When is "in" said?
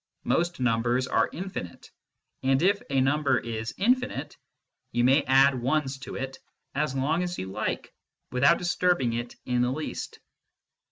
9.45-9.61